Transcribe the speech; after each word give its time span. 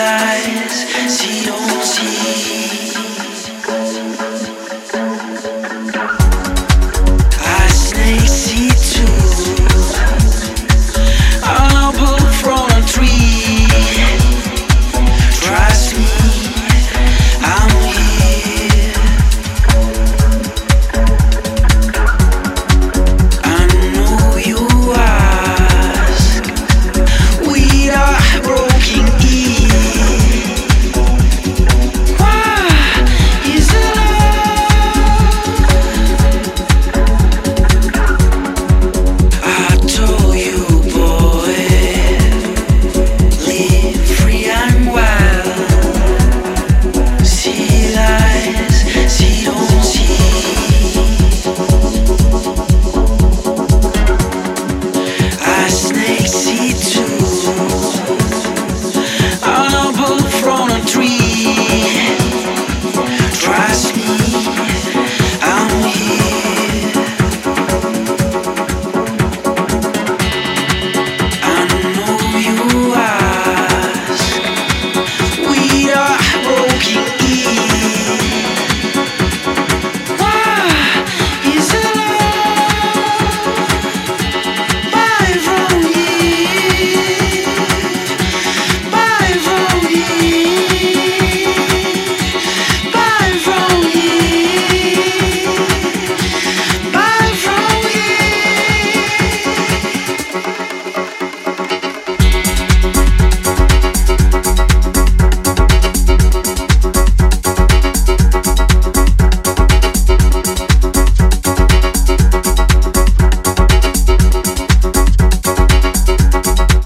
eyes, 0.00 0.88
see 1.18 1.39